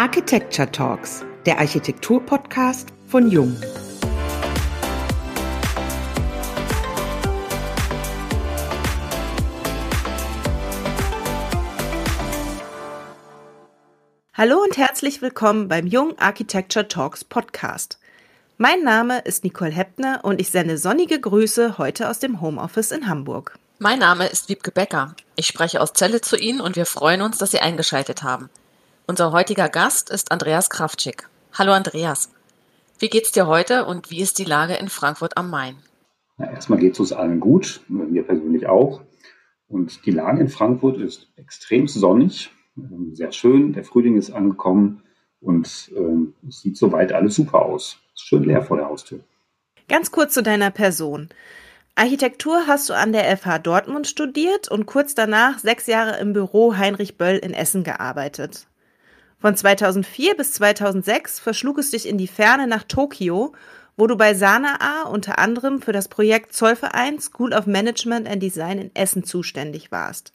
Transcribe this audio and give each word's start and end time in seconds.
Architecture 0.00 0.72
Talks, 0.72 1.26
der 1.44 1.58
Architektur-Podcast 1.58 2.88
von 3.06 3.30
Jung. 3.30 3.54
Hallo 14.32 14.62
und 14.62 14.78
herzlich 14.78 15.20
willkommen 15.20 15.68
beim 15.68 15.86
Jung 15.86 16.18
Architecture 16.18 16.88
Talks 16.88 17.22
Podcast. 17.22 17.98
Mein 18.56 18.82
Name 18.82 19.18
ist 19.18 19.44
Nicole 19.44 19.70
Heppner 19.70 20.20
und 20.22 20.40
ich 20.40 20.48
sende 20.48 20.78
sonnige 20.78 21.20
Grüße 21.20 21.76
heute 21.76 22.08
aus 22.08 22.20
dem 22.20 22.40
Homeoffice 22.40 22.92
in 22.92 23.06
Hamburg. 23.06 23.58
Mein 23.78 23.98
Name 23.98 24.28
ist 24.28 24.48
Wiebke 24.48 24.70
Becker. 24.70 25.14
Ich 25.36 25.46
spreche 25.46 25.82
aus 25.82 25.92
Celle 25.92 26.22
zu 26.22 26.38
Ihnen 26.38 26.62
und 26.62 26.76
wir 26.76 26.86
freuen 26.86 27.20
uns, 27.20 27.36
dass 27.36 27.50
Sie 27.50 27.60
eingeschaltet 27.60 28.22
haben. 28.22 28.48
Unser 29.06 29.32
heutiger 29.32 29.68
Gast 29.68 30.10
ist 30.10 30.30
Andreas 30.30 30.70
Kraftschick. 30.70 31.28
Hallo 31.58 31.72
Andreas. 31.72 32.30
Wie 32.98 33.08
geht's 33.08 33.32
dir 33.32 33.46
heute 33.46 33.86
und 33.86 34.10
wie 34.10 34.20
ist 34.20 34.38
die 34.38 34.44
Lage 34.44 34.74
in 34.74 34.88
Frankfurt 34.88 35.36
am 35.36 35.50
Main? 35.50 35.76
Na, 36.36 36.50
erstmal 36.50 36.78
geht 36.78 36.94
es 36.94 37.00
uns 37.00 37.12
allen 37.12 37.40
gut, 37.40 37.80
mir 37.88 38.22
persönlich 38.22 38.66
auch. 38.66 39.02
Und 39.68 40.04
die 40.06 40.10
Lage 40.10 40.40
in 40.40 40.48
Frankfurt 40.48 40.98
ist 40.98 41.28
extrem 41.36 41.88
sonnig, 41.88 42.50
ähm, 42.76 43.14
sehr 43.14 43.32
schön. 43.32 43.72
Der 43.72 43.84
Frühling 43.84 44.16
ist 44.16 44.30
angekommen 44.30 45.02
und 45.40 45.90
ähm, 45.96 46.34
es 46.48 46.60
sieht 46.60 46.76
soweit 46.76 47.12
alles 47.12 47.34
super 47.34 47.62
aus. 47.62 47.98
Es 48.14 48.22
ist 48.22 48.28
schön 48.28 48.44
leer 48.44 48.62
vor 48.62 48.76
der 48.76 48.86
Haustür. 48.86 49.20
Ganz 49.88 50.10
kurz 50.12 50.34
zu 50.34 50.42
deiner 50.42 50.70
Person. 50.70 51.30
Architektur 51.96 52.66
hast 52.66 52.88
du 52.88 52.94
an 52.94 53.12
der 53.12 53.36
FH 53.36 53.58
Dortmund 53.58 54.06
studiert 54.06 54.70
und 54.70 54.86
kurz 54.86 55.14
danach 55.14 55.58
sechs 55.58 55.86
Jahre 55.86 56.18
im 56.18 56.32
Büro 56.32 56.76
Heinrich 56.76 57.18
Böll 57.18 57.36
in 57.36 57.52
Essen 57.52 57.82
gearbeitet. 57.84 58.66
Von 59.40 59.56
2004 59.56 60.36
bis 60.36 60.52
2006 60.52 61.40
verschlug 61.40 61.78
es 61.78 61.90
dich 61.90 62.06
in 62.06 62.18
die 62.18 62.26
Ferne 62.26 62.66
nach 62.66 62.84
Tokio, 62.84 63.54
wo 63.96 64.06
du 64.06 64.14
bei 64.14 64.34
Sanaa 64.34 65.04
unter 65.10 65.38
anderem 65.38 65.80
für 65.80 65.92
das 65.92 66.08
Projekt 66.08 66.52
Zollverein 66.52 67.18
School 67.20 67.54
of 67.54 67.64
Management 67.64 68.28
and 68.28 68.42
Design 68.42 68.78
in 68.78 68.94
Essen 68.94 69.24
zuständig 69.24 69.90
warst. 69.90 70.34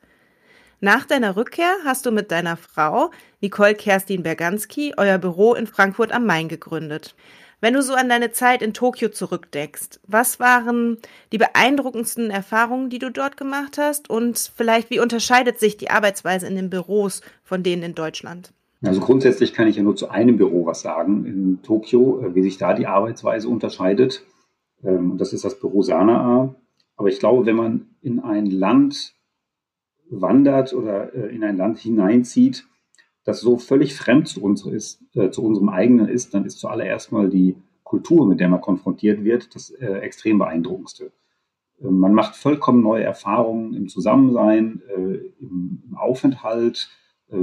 Nach 0.79 1.05
deiner 1.05 1.35
Rückkehr 1.35 1.75
hast 1.83 2.07
du 2.07 2.11
mit 2.11 2.31
deiner 2.31 2.57
Frau 2.57 3.11
Nicole 3.41 3.75
Kerstin 3.75 4.23
Berganski 4.23 4.95
euer 4.97 5.19
Büro 5.19 5.53
in 5.53 5.67
Frankfurt 5.67 6.11
am 6.11 6.25
Main 6.25 6.47
gegründet. 6.47 7.15
Wenn 7.61 7.75
du 7.75 7.83
so 7.83 7.93
an 7.93 8.09
deine 8.09 8.31
Zeit 8.31 8.63
in 8.63 8.73
Tokio 8.73 9.09
zurückdenkst, 9.09 9.99
was 10.07 10.39
waren 10.39 10.97
die 11.31 11.37
beeindruckendsten 11.37 12.31
Erfahrungen, 12.31 12.89
die 12.89 12.99
du 12.99 13.11
dort 13.11 13.37
gemacht 13.37 13.77
hast 13.77 14.09
und 14.09 14.51
vielleicht 14.55 14.89
wie 14.89 14.99
unterscheidet 14.99 15.59
sich 15.59 15.77
die 15.77 15.91
Arbeitsweise 15.91 16.47
in 16.47 16.55
den 16.55 16.71
Büros 16.71 17.21
von 17.43 17.61
denen 17.61 17.83
in 17.83 17.95
Deutschland? 17.95 18.51
Also 18.83 18.99
grundsätzlich 18.99 19.53
kann 19.53 19.67
ich 19.67 19.77
ja 19.77 19.83
nur 19.83 19.95
zu 19.95 20.09
einem 20.09 20.37
Büro 20.37 20.65
was 20.65 20.81
sagen 20.81 21.25
in 21.25 21.61
Tokio, 21.63 22.21
äh, 22.21 22.35
wie 22.35 22.43
sich 22.43 22.57
da 22.57 22.73
die 22.73 22.87
Arbeitsweise 22.87 23.47
unterscheidet. 23.47 24.23
Ähm, 24.83 25.17
das 25.17 25.33
ist 25.33 25.45
das 25.45 25.59
Büro 25.59 25.81
Sanaa. 25.81 26.55
Aber 26.97 27.09
ich 27.09 27.19
glaube, 27.19 27.45
wenn 27.45 27.55
man 27.55 27.87
in 28.01 28.19
ein 28.19 28.45
Land 28.45 29.15
wandert 30.09 30.73
oder 30.73 31.13
äh, 31.13 31.35
in 31.35 31.43
ein 31.43 31.57
Land 31.57 31.79
hineinzieht, 31.79 32.67
das 33.23 33.41
so 33.41 33.57
völlig 33.57 33.95
fremd 33.95 34.27
zu, 34.27 34.43
uns 34.43 34.65
ist, 34.65 35.01
äh, 35.15 35.31
zu 35.31 35.43
unserem 35.43 35.69
eigenen 35.69 36.07
ist, 36.07 36.33
dann 36.33 36.45
ist 36.45 36.59
zuallererst 36.59 37.11
mal 37.11 37.29
die 37.29 37.55
Kultur, 37.83 38.27
mit 38.27 38.39
der 38.39 38.49
man 38.49 38.61
konfrontiert 38.61 39.23
wird, 39.23 39.53
das 39.53 39.69
extrem 39.69 40.39
beeindruckendste. 40.39 41.11
Man 41.79 42.15
macht 42.15 42.35
vollkommen 42.35 42.81
neue 42.81 43.03
Erfahrungen 43.03 43.75
im 43.75 43.89
Zusammensein, 43.89 44.81
im 45.39 45.95
Aufenthalt, 45.95 46.89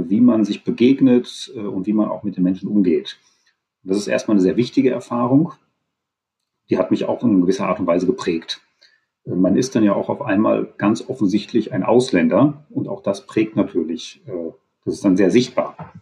wie 0.09 0.21
man 0.21 0.45
sich 0.45 0.63
begegnet 0.63 1.51
äh, 1.55 1.59
und 1.59 1.87
wie 1.87 1.93
man 1.93 2.09
auch 2.09 2.23
mit 2.23 2.37
den 2.37 2.43
Menschen 2.43 2.69
umgeht. 2.69 3.19
Das 3.83 3.97
ist 3.97 4.07
erstmal 4.07 4.35
eine 4.35 4.41
sehr 4.41 4.57
wichtige 4.57 4.91
Erfahrung. 4.91 5.53
Die 6.69 6.77
hat 6.77 6.91
mich 6.91 7.05
auch 7.05 7.23
in 7.23 7.41
gewisser 7.41 7.67
Art 7.67 7.79
und 7.79 7.87
Weise 7.87 8.05
geprägt. 8.05 8.61
Äh, 9.25 9.31
man 9.35 9.57
ist 9.57 9.75
dann 9.75 9.83
ja 9.83 9.93
auch 9.93 10.09
auf 10.09 10.21
einmal 10.21 10.73
ganz 10.77 11.07
offensichtlich 11.09 11.73
ein 11.73 11.83
Ausländer 11.83 12.65
und 12.69 12.87
auch 12.87 13.01
das 13.01 13.25
prägt 13.25 13.55
natürlich. 13.55 14.23
Das 14.85 14.95
ist 14.95 15.05
dann 15.05 15.17
sehr 15.17 15.31
sichtbar. 15.31 15.93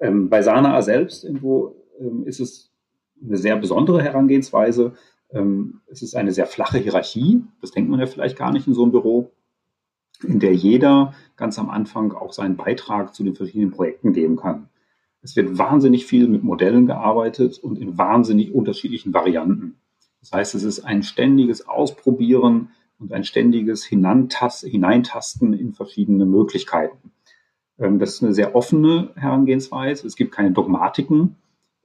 Ähm, 0.00 0.28
bei 0.28 0.42
Sanaa 0.42 0.82
selbst 0.82 1.24
irgendwo 1.24 1.76
ähm, 2.00 2.24
ist 2.26 2.40
es 2.40 2.70
eine 3.24 3.36
sehr 3.36 3.56
besondere 3.56 4.02
Herangehensweise. 4.02 4.94
Ähm, 5.30 5.80
es 5.86 6.02
ist 6.02 6.16
eine 6.16 6.32
sehr 6.32 6.46
flache 6.46 6.78
Hierarchie. 6.78 7.44
Das 7.60 7.70
denkt 7.70 7.88
man 7.88 8.00
ja 8.00 8.06
vielleicht 8.06 8.36
gar 8.36 8.52
nicht 8.52 8.66
in 8.66 8.74
so 8.74 8.82
einem 8.82 8.92
Büro 8.92 9.30
in 10.24 10.40
der 10.40 10.54
jeder 10.54 11.14
ganz 11.36 11.58
am 11.58 11.70
Anfang 11.70 12.12
auch 12.12 12.32
seinen 12.32 12.56
Beitrag 12.56 13.14
zu 13.14 13.24
den 13.24 13.34
verschiedenen 13.34 13.70
Projekten 13.70 14.12
geben 14.12 14.36
kann. 14.36 14.68
Es 15.22 15.36
wird 15.36 15.56
wahnsinnig 15.56 16.06
viel 16.06 16.26
mit 16.26 16.42
Modellen 16.42 16.86
gearbeitet 16.86 17.58
und 17.58 17.78
in 17.78 17.96
wahnsinnig 17.96 18.54
unterschiedlichen 18.54 19.14
Varianten. 19.14 19.76
Das 20.20 20.32
heißt, 20.32 20.54
es 20.54 20.64
ist 20.64 20.80
ein 20.80 21.02
ständiges 21.02 21.68
Ausprobieren 21.68 22.70
und 22.98 23.12
ein 23.12 23.24
ständiges 23.24 23.84
Hineintasten 23.84 25.52
in 25.52 25.72
verschiedene 25.72 26.26
Möglichkeiten. 26.26 27.12
Ähm, 27.78 27.98
das 27.98 28.14
ist 28.14 28.22
eine 28.22 28.34
sehr 28.34 28.54
offene 28.54 29.10
Herangehensweise. 29.14 30.06
Es 30.06 30.16
gibt 30.16 30.32
keine 30.32 30.52
Dogmatiken, 30.52 31.36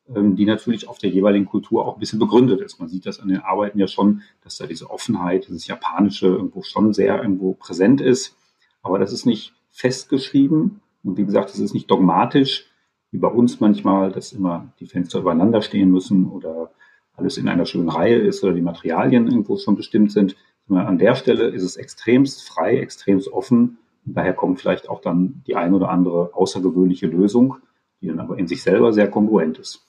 die 0.07 0.45
natürlich 0.45 0.87
auf 0.87 0.97
der 0.97 1.09
jeweiligen 1.09 1.45
Kultur 1.45 1.85
auch 1.85 1.95
ein 1.95 1.99
bisschen 1.99 2.19
begründet 2.19 2.61
ist. 2.61 2.79
Man 2.79 2.87
sieht 2.87 3.05
das 3.05 3.19
an 3.19 3.27
den 3.27 3.41
Arbeiten 3.41 3.79
ja 3.79 3.87
schon, 3.87 4.21
dass 4.43 4.57
da 4.57 4.65
diese 4.65 4.89
Offenheit, 4.89 5.47
dieses 5.47 5.67
Japanische 5.67 6.27
irgendwo 6.27 6.63
schon 6.63 6.93
sehr 6.93 7.21
irgendwo 7.21 7.53
präsent 7.53 7.99
ist. 7.99 8.35
Aber 8.81 8.99
das 8.99 9.11
ist 9.11 9.25
nicht 9.25 9.53
festgeschrieben 9.71 10.81
und 11.03 11.17
wie 11.17 11.25
gesagt, 11.25 11.49
es 11.49 11.59
ist 11.59 11.73
nicht 11.73 11.91
dogmatisch, 11.91 12.65
wie 13.11 13.17
bei 13.17 13.27
uns 13.27 13.59
manchmal, 13.59 14.11
dass 14.11 14.33
immer 14.33 14.73
die 14.79 14.87
Fenster 14.87 15.19
übereinander 15.19 15.61
stehen 15.61 15.91
müssen 15.91 16.29
oder 16.29 16.71
alles 17.13 17.37
in 17.37 17.47
einer 17.47 17.65
schönen 17.65 17.89
Reihe 17.89 18.17
ist 18.17 18.43
oder 18.43 18.53
die 18.53 18.61
Materialien 18.61 19.27
irgendwo 19.27 19.57
schon 19.57 19.75
bestimmt 19.75 20.11
sind. 20.11 20.35
An 20.69 20.97
der 20.97 21.15
Stelle 21.15 21.47
ist 21.47 21.63
es 21.63 21.77
extremst 21.77 22.47
frei, 22.47 22.77
extremst 22.77 23.31
offen. 23.31 23.77
Und 24.05 24.15
daher 24.15 24.33
kommt 24.33 24.59
vielleicht 24.59 24.89
auch 24.89 25.01
dann 25.01 25.41
die 25.47 25.55
ein 25.55 25.73
oder 25.73 25.89
andere 25.89 26.31
außergewöhnliche 26.33 27.07
Lösung, 27.07 27.57
die 28.01 28.07
dann 28.07 28.19
aber 28.19 28.37
in 28.37 28.47
sich 28.47 28.61
selber 28.61 28.93
sehr 28.93 29.09
kongruent 29.09 29.57
ist. 29.57 29.86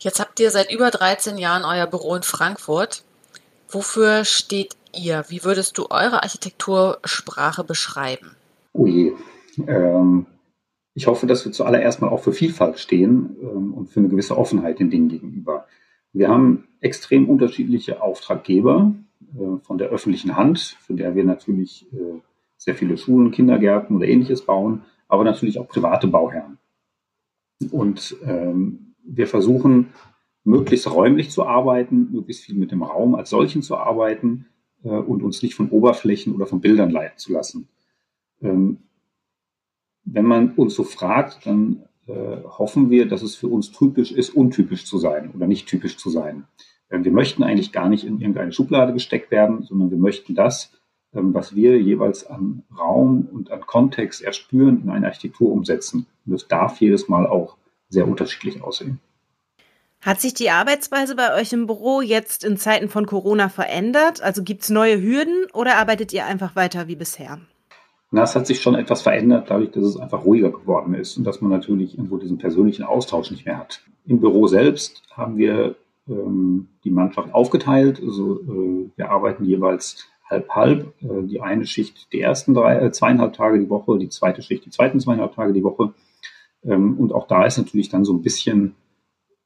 Jetzt 0.00 0.18
habt 0.18 0.40
ihr 0.40 0.50
seit 0.50 0.72
über 0.72 0.90
13 0.90 1.36
Jahren 1.36 1.64
euer 1.64 1.86
Büro 1.86 2.14
in 2.14 2.22
Frankfurt. 2.22 3.04
Wofür 3.68 4.24
steht 4.24 4.74
ihr? 4.96 5.24
Wie 5.28 5.44
würdest 5.44 5.76
du 5.76 5.88
eure 5.90 6.22
Architektursprache 6.22 7.64
beschreiben? 7.64 8.30
Oh 8.72 8.86
je. 8.86 9.12
Ähm, 9.66 10.26
ich 10.94 11.06
hoffe, 11.06 11.26
dass 11.26 11.44
wir 11.44 11.52
zuallererst 11.52 12.00
mal 12.00 12.08
auch 12.08 12.22
für 12.22 12.32
Vielfalt 12.32 12.78
stehen 12.78 13.36
ähm, 13.42 13.74
und 13.74 13.90
für 13.90 14.00
eine 14.00 14.08
gewisse 14.08 14.38
Offenheit 14.38 14.78
den 14.78 14.90
Dingen 14.90 15.10
gegenüber. 15.10 15.66
Wir 16.14 16.28
haben 16.28 16.66
extrem 16.80 17.28
unterschiedliche 17.28 18.00
Auftraggeber 18.00 18.94
äh, 19.34 19.58
von 19.62 19.76
der 19.76 19.90
öffentlichen 19.90 20.34
Hand, 20.34 20.78
für 20.80 20.94
der 20.94 21.14
wir 21.14 21.24
natürlich 21.24 21.86
äh, 21.92 22.20
sehr 22.56 22.74
viele 22.74 22.96
Schulen, 22.96 23.32
Kindergärten 23.32 23.96
oder 23.96 24.06
ähnliches 24.06 24.46
bauen, 24.46 24.82
aber 25.08 25.24
natürlich 25.24 25.58
auch 25.58 25.68
private 25.68 26.06
Bauherren. 26.06 26.56
Und 27.70 28.16
ähm, 28.24 28.89
wir 29.10 29.26
versuchen, 29.26 29.88
möglichst 30.44 30.90
räumlich 30.90 31.30
zu 31.30 31.44
arbeiten, 31.44 32.10
möglichst 32.12 32.44
viel 32.44 32.56
mit 32.56 32.70
dem 32.70 32.82
Raum 32.82 33.14
als 33.14 33.30
solchen 33.30 33.62
zu 33.62 33.76
arbeiten 33.76 34.46
äh, 34.84 34.88
und 34.88 35.22
uns 35.22 35.42
nicht 35.42 35.54
von 35.54 35.68
Oberflächen 35.70 36.34
oder 36.34 36.46
von 36.46 36.60
Bildern 36.60 36.90
leiten 36.90 37.18
zu 37.18 37.32
lassen. 37.32 37.68
Ähm, 38.40 38.78
wenn 40.04 40.24
man 40.24 40.52
uns 40.54 40.74
so 40.74 40.82
fragt, 40.84 41.46
dann 41.46 41.84
äh, 42.06 42.42
hoffen 42.44 42.90
wir, 42.90 43.06
dass 43.06 43.22
es 43.22 43.36
für 43.36 43.48
uns 43.48 43.70
typisch 43.70 44.12
ist, 44.12 44.30
untypisch 44.30 44.86
zu 44.86 44.98
sein 44.98 45.30
oder 45.34 45.46
nicht 45.46 45.68
typisch 45.68 45.96
zu 45.98 46.08
sein. 46.08 46.44
Ähm, 46.90 47.04
wir 47.04 47.12
möchten 47.12 47.42
eigentlich 47.42 47.72
gar 47.72 47.88
nicht 47.88 48.04
in 48.04 48.20
irgendeine 48.20 48.52
Schublade 48.52 48.92
gesteckt 48.92 49.30
werden, 49.30 49.62
sondern 49.62 49.90
wir 49.90 49.98
möchten 49.98 50.34
das, 50.34 50.72
ähm, 51.12 51.34
was 51.34 51.54
wir 51.54 51.80
jeweils 51.80 52.26
an 52.26 52.62
Raum 52.76 53.28
und 53.30 53.50
an 53.50 53.60
Kontext 53.60 54.22
erspüren, 54.22 54.82
in 54.82 54.90
eine 54.90 55.06
Architektur 55.06 55.52
umsetzen. 55.52 56.06
Und 56.24 56.32
das 56.32 56.48
darf 56.48 56.80
jedes 56.80 57.08
Mal 57.08 57.26
auch 57.26 57.56
sehr 57.90 58.08
unterschiedlich 58.08 58.62
aussehen. 58.62 59.00
Hat 60.00 60.20
sich 60.20 60.32
die 60.32 60.48
Arbeitsweise 60.48 61.14
bei 61.14 61.38
euch 61.38 61.52
im 61.52 61.66
Büro 61.66 62.00
jetzt 62.00 62.42
in 62.42 62.56
Zeiten 62.56 62.88
von 62.88 63.04
Corona 63.04 63.50
verändert? 63.50 64.22
Also 64.22 64.42
gibt 64.42 64.62
es 64.62 64.70
neue 64.70 65.00
Hürden 65.02 65.44
oder 65.52 65.76
arbeitet 65.76 66.12
ihr 66.14 66.24
einfach 66.24 66.56
weiter 66.56 66.88
wie 66.88 66.96
bisher? 66.96 67.38
Na, 68.10 68.22
es 68.22 68.34
hat 68.34 68.46
sich 68.46 68.60
schon 68.60 68.74
etwas 68.74 69.02
verändert, 69.02 69.50
dadurch, 69.50 69.70
dass 69.72 69.84
es 69.84 69.96
einfach 69.98 70.24
ruhiger 70.24 70.50
geworden 70.50 70.94
ist 70.94 71.16
und 71.18 71.24
dass 71.24 71.42
man 71.42 71.50
natürlich 71.50 71.94
irgendwo 71.94 72.16
diesen 72.16 72.38
persönlichen 72.38 72.84
Austausch 72.84 73.30
nicht 73.30 73.44
mehr 73.44 73.58
hat. 73.58 73.82
Im 74.06 74.20
Büro 74.20 74.46
selbst 74.46 75.02
haben 75.12 75.36
wir 75.36 75.76
ähm, 76.08 76.68
die 76.82 76.90
Mannschaft 76.90 77.32
aufgeteilt. 77.32 78.00
Also 78.02 78.40
äh, 78.40 78.90
wir 78.96 79.10
arbeiten 79.10 79.44
jeweils 79.44 80.08
halb-halb. 80.28 80.92
Äh, 81.02 81.22
die 81.24 81.40
eine 81.40 81.66
Schicht 81.66 82.12
die 82.12 82.20
ersten 82.20 82.54
drei, 82.54 82.78
äh, 82.78 82.90
zweieinhalb 82.90 83.34
Tage 83.34 83.58
die 83.58 83.70
Woche, 83.70 83.98
die 83.98 84.08
zweite 84.08 84.42
Schicht 84.42 84.64
die 84.64 84.70
zweiten 84.70 84.98
zweieinhalb 84.98 85.34
Tage 85.34 85.52
die 85.52 85.62
Woche. 85.62 85.92
Ähm, 86.64 86.98
und 86.98 87.12
auch 87.12 87.26
da 87.26 87.46
ist 87.46 87.58
natürlich 87.58 87.88
dann 87.88 88.04
so 88.04 88.12
ein 88.12 88.22
bisschen 88.22 88.74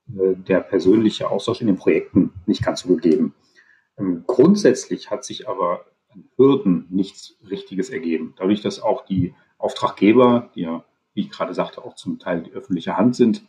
äh, 0.09 0.35
der 0.37 0.61
persönliche 0.61 1.31
Austausch 1.31 1.61
in 1.61 1.67
den 1.67 1.77
Projekten 1.77 2.33
nicht 2.47 2.63
ganz 2.63 2.81
so 2.81 2.89
gegeben. 2.89 3.35
Ähm, 3.97 4.25
grundsätzlich 4.27 5.11
hat 5.11 5.25
sich 5.25 5.49
aber 5.49 5.85
an 6.09 6.25
Hürden 6.37 6.87
nichts 6.91 7.37
Richtiges 7.49 7.91
ergeben. 7.91 8.35
Dadurch, 8.37 8.61
dass 8.61 8.81
auch 8.81 9.05
die 9.05 9.35
Auftraggeber, 9.59 10.51
die 10.55 10.63
ja, 10.63 10.85
wie 11.15 11.23
ich 11.23 11.31
gerade 11.31 11.55
sagte, 11.55 11.85
auch 11.85 11.95
zum 11.95 12.19
Teil 12.19 12.43
die 12.43 12.53
öffentliche 12.53 12.97
Hand 12.97 13.17
sind, 13.17 13.47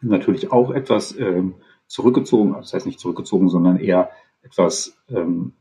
natürlich 0.00 0.52
auch 0.52 0.70
etwas 0.70 1.16
ähm, 1.18 1.54
zurückgezogen, 1.86 2.52
das 2.52 2.72
heißt 2.72 2.86
nicht 2.86 3.00
zurückgezogen, 3.00 3.48
sondern 3.48 3.78
eher 3.78 4.10
etwas 4.42 4.96
ähm, 5.08 5.52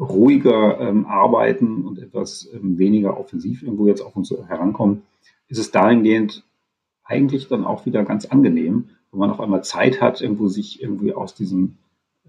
ruhiger 0.00 0.80
ähm, 0.80 1.06
arbeiten 1.06 1.84
und 1.84 1.98
etwas 1.98 2.48
ähm, 2.54 2.78
weniger 2.78 3.20
offensiv 3.20 3.62
irgendwo 3.62 3.86
jetzt 3.86 4.00
auf 4.00 4.16
uns 4.16 4.30
herankommen, 4.30 5.02
ist 5.48 5.58
es 5.58 5.70
dahingehend 5.70 6.44
eigentlich 7.04 7.48
dann 7.48 7.64
auch 7.64 7.86
wieder 7.86 8.04
ganz 8.04 8.24
angenehm, 8.24 8.90
wenn 9.10 9.20
man 9.20 9.30
auf 9.30 9.40
einmal 9.40 9.62
Zeit 9.62 10.00
hat, 10.00 10.20
irgendwo 10.20 10.48
sich 10.48 10.82
irgendwie 10.82 11.12
aus 11.12 11.34
diesem, 11.34 11.76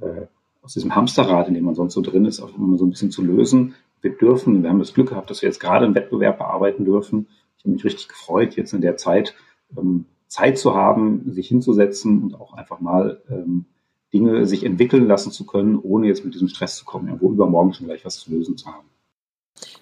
äh, 0.01 0.25
aus 0.61 0.73
diesem 0.73 0.95
Hamsterrad, 0.95 1.47
in 1.47 1.53
dem 1.53 1.63
man 1.63 1.75
sonst 1.75 1.93
so 1.93 2.01
drin 2.01 2.25
ist, 2.25 2.41
auch 2.41 2.55
immer 2.57 2.77
so 2.77 2.85
ein 2.85 2.89
bisschen 2.89 3.11
zu 3.11 3.21
lösen. 3.21 3.75
Wir 4.01 4.11
dürfen, 4.11 4.63
wir 4.63 4.69
haben 4.69 4.79
das 4.79 4.93
Glück 4.93 5.09
gehabt, 5.09 5.29
dass 5.29 5.41
wir 5.41 5.47
jetzt 5.49 5.59
gerade 5.59 5.85
einen 5.85 5.95
Wettbewerb 5.95 6.39
bearbeiten 6.39 6.85
dürfen. 6.85 7.27
Ich 7.57 7.63
habe 7.63 7.73
mich 7.73 7.85
richtig 7.85 8.07
gefreut, 8.07 8.55
jetzt 8.55 8.73
in 8.73 8.81
der 8.81 8.97
Zeit 8.97 9.35
ähm, 9.77 10.05
Zeit 10.27 10.57
zu 10.57 10.73
haben, 10.73 11.31
sich 11.31 11.47
hinzusetzen 11.49 12.23
und 12.23 12.39
auch 12.39 12.53
einfach 12.53 12.79
mal 12.79 13.21
ähm, 13.29 13.65
Dinge 14.13 14.45
sich 14.45 14.63
entwickeln 14.63 15.07
lassen 15.07 15.31
zu 15.31 15.45
können, 15.45 15.79
ohne 15.81 16.07
jetzt 16.07 16.25
mit 16.25 16.33
diesem 16.33 16.49
Stress 16.49 16.75
zu 16.75 16.85
kommen, 16.85 17.07
irgendwo 17.07 17.31
übermorgen 17.31 17.73
schon 17.73 17.87
gleich 17.87 18.03
was 18.05 18.19
zu 18.19 18.31
lösen 18.31 18.57
zu 18.57 18.67
haben. 18.67 18.87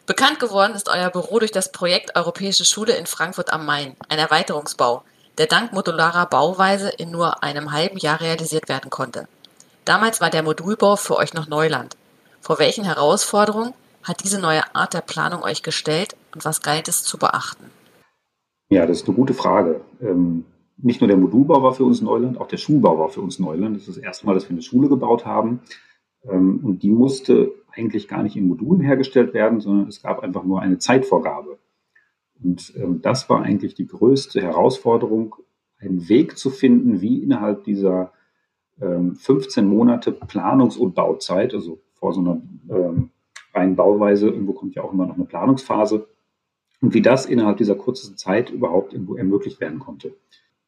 Bekannt 0.05 0.39
geworden 0.39 0.73
ist 0.73 0.89
euer 0.89 1.09
Büro 1.09 1.39
durch 1.39 1.51
das 1.51 1.71
Projekt 1.71 2.15
Europäische 2.15 2.65
Schule 2.65 2.95
in 2.95 3.05
Frankfurt 3.05 3.53
am 3.53 3.65
Main, 3.65 3.95
ein 4.07 4.19
Erweiterungsbau, 4.19 5.03
der 5.37 5.47
dank 5.47 5.71
modularer 5.71 6.25
Bauweise 6.25 6.89
in 6.89 7.11
nur 7.11 7.43
einem 7.43 7.71
halben 7.71 7.97
Jahr 7.97 8.19
realisiert 8.19 8.69
werden 8.69 8.89
konnte. 8.89 9.27
Damals 9.85 10.21
war 10.21 10.29
der 10.29 10.43
Modulbau 10.43 10.95
für 10.95 11.15
euch 11.15 11.33
noch 11.33 11.47
Neuland. 11.47 11.95
Vor 12.41 12.59
welchen 12.59 12.83
Herausforderungen 12.83 13.73
hat 14.03 14.23
diese 14.23 14.39
neue 14.39 14.75
Art 14.75 14.93
der 14.93 15.01
Planung 15.01 15.43
euch 15.43 15.63
gestellt 15.63 16.15
und 16.33 16.45
was 16.45 16.61
galt 16.61 16.87
es 16.87 17.03
zu 17.03 17.17
beachten? 17.17 17.65
Ja, 18.69 18.85
das 18.85 19.01
ist 19.01 19.07
eine 19.07 19.15
gute 19.15 19.33
Frage. 19.33 19.81
Ähm, 20.01 20.45
nicht 20.81 21.01
nur 21.01 21.07
der 21.07 21.17
Modulbau 21.17 21.61
war 21.61 21.73
für 21.73 21.83
uns 21.83 22.01
Neuland, 22.01 22.39
auch 22.39 22.47
der 22.47 22.57
Schulbau 22.57 22.99
war 22.99 23.09
für 23.09 23.21
uns 23.21 23.39
Neuland. 23.39 23.75
Das 23.75 23.87
ist 23.87 23.97
das 23.97 24.03
erste 24.03 24.25
Mal, 24.25 24.33
dass 24.33 24.45
wir 24.45 24.51
eine 24.51 24.61
Schule 24.61 24.89
gebaut 24.89 25.25
haben. 25.25 25.61
Ähm, 26.23 26.59
und 26.63 26.83
die 26.83 26.91
musste 26.91 27.51
eigentlich 27.71 28.07
gar 28.07 28.23
nicht 28.23 28.35
in 28.35 28.47
Modulen 28.47 28.81
hergestellt 28.81 29.33
werden, 29.33 29.59
sondern 29.59 29.87
es 29.87 30.01
gab 30.01 30.21
einfach 30.21 30.43
nur 30.43 30.61
eine 30.61 30.77
Zeitvorgabe. 30.77 31.57
Und 32.41 32.73
ähm, 32.77 33.01
das 33.01 33.29
war 33.29 33.41
eigentlich 33.41 33.75
die 33.75 33.87
größte 33.87 34.41
Herausforderung, 34.41 35.35
einen 35.79 36.09
Weg 36.09 36.37
zu 36.37 36.49
finden, 36.49 37.01
wie 37.01 37.21
innerhalb 37.23 37.63
dieser 37.63 38.11
ähm, 38.81 39.15
15 39.15 39.65
Monate 39.65 40.11
Planungs- 40.11 40.77
und 40.77 40.95
Bauzeit, 40.95 41.53
also 41.53 41.79
vor 41.93 42.13
so 42.13 42.21
einer 42.21 42.41
ähm, 42.69 43.11
reinen 43.53 43.75
Bauweise, 43.75 44.29
irgendwo 44.29 44.53
kommt 44.53 44.75
ja 44.75 44.83
auch 44.83 44.93
immer 44.93 45.05
noch 45.05 45.15
eine 45.15 45.25
Planungsphase, 45.25 46.07
und 46.81 46.93
wie 46.93 47.01
das 47.01 47.25
innerhalb 47.25 47.57
dieser 47.57 47.75
kurzen 47.75 48.15
Zeit 48.15 48.51
überhaupt 48.51 48.93
irgendwo 48.93 49.15
ermöglicht 49.15 49.59
werden 49.59 49.79
konnte 49.79 50.13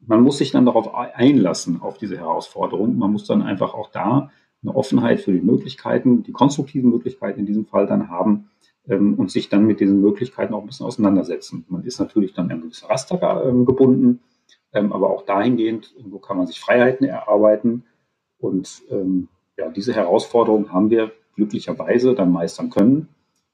man 0.05 0.21
muss 0.21 0.37
sich 0.37 0.51
dann 0.51 0.65
darauf 0.65 0.93
einlassen, 0.93 1.81
auf 1.81 1.97
diese 1.97 2.17
Herausforderung. 2.17 2.97
Man 2.97 3.11
muss 3.11 3.25
dann 3.25 3.41
einfach 3.41 3.73
auch 3.73 3.91
da 3.91 4.31
eine 4.63 4.75
Offenheit 4.75 5.21
für 5.21 5.31
die 5.31 5.41
Möglichkeiten, 5.41 6.23
die 6.23 6.31
konstruktiven 6.31 6.89
Möglichkeiten 6.89 7.39
in 7.39 7.45
diesem 7.45 7.65
Fall 7.65 7.87
dann 7.87 8.09
haben 8.09 8.49
ähm, 8.87 9.15
und 9.15 9.31
sich 9.31 9.49
dann 9.49 9.65
mit 9.65 9.79
diesen 9.79 10.01
Möglichkeiten 10.01 10.53
auch 10.53 10.61
ein 10.61 10.67
bisschen 10.67 10.85
auseinandersetzen. 10.85 11.65
Man 11.69 11.83
ist 11.83 11.99
natürlich 11.99 12.33
dann 12.33 12.51
an 12.51 12.61
gewisse 12.61 12.89
Raster 12.89 13.43
ähm, 13.45 13.65
gebunden, 13.65 14.19
ähm, 14.73 14.93
aber 14.93 15.09
auch 15.09 15.25
dahingehend, 15.25 15.93
wo 16.03 16.19
kann 16.19 16.37
man 16.37 16.47
sich 16.47 16.59
Freiheiten 16.59 17.07
erarbeiten. 17.07 17.83
Und 18.37 18.83
ähm, 18.89 19.27
ja, 19.57 19.69
diese 19.69 19.93
Herausforderung 19.93 20.71
haben 20.71 20.89
wir 20.89 21.11
glücklicherweise 21.35 22.13
dann 22.13 22.31
meistern 22.31 22.69
können 22.69 23.07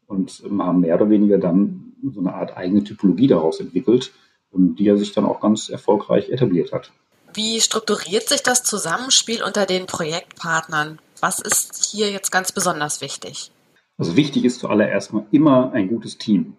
und 0.07 0.43
ähm, 0.45 0.63
haben 0.63 0.81
mehr 0.81 0.95
oder 0.95 1.09
weniger 1.09 1.37
dann 1.37 1.93
so 2.03 2.19
eine 2.19 2.33
Art 2.33 2.55
eigene 2.55 2.83
Typologie 2.83 3.27
daraus 3.27 3.59
entwickelt, 3.59 4.13
die 4.51 4.87
er 4.87 4.97
sich 4.97 5.11
dann 5.13 5.25
auch 5.25 5.39
ganz 5.39 5.69
erfolgreich 5.69 6.29
etabliert 6.29 6.71
hat. 6.71 6.91
Wie 7.33 7.59
strukturiert 7.61 8.27
sich 8.27 8.41
das 8.41 8.63
Zusammenspiel 8.63 9.43
unter 9.43 9.65
den 9.65 9.85
Projektpartnern? 9.85 10.99
Was 11.19 11.39
ist 11.39 11.91
hier 11.91 12.09
jetzt 12.09 12.31
ganz 12.31 12.51
besonders 12.51 13.01
wichtig? 13.01 13.51
Also 13.97 14.15
wichtig 14.15 14.45
ist 14.45 14.59
zuallererst 14.59 15.13
mal 15.13 15.25
immer 15.31 15.71
ein 15.73 15.87
gutes 15.87 16.17
Team. 16.17 16.55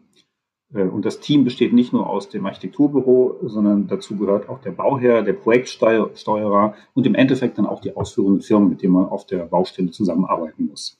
Äh, 0.74 0.82
und 0.82 1.04
das 1.04 1.20
Team 1.20 1.44
besteht 1.44 1.72
nicht 1.72 1.92
nur 1.92 2.08
aus 2.08 2.28
dem 2.28 2.46
Architekturbüro, 2.46 3.38
sondern 3.42 3.86
dazu 3.86 4.16
gehört 4.16 4.48
auch 4.48 4.60
der 4.60 4.72
Bauherr, 4.72 5.22
der 5.22 5.32
Projektsteuerer 5.32 6.74
und 6.94 7.06
im 7.06 7.14
Endeffekt 7.14 7.58
dann 7.58 7.66
auch 7.66 7.80
die 7.80 7.96
ausführenden 7.96 8.42
Firmen, 8.42 8.68
mit 8.68 8.82
denen 8.82 8.94
man 8.94 9.06
auf 9.06 9.26
der 9.26 9.46
Baustelle 9.46 9.90
zusammenarbeiten 9.90 10.66
muss. 10.66 10.98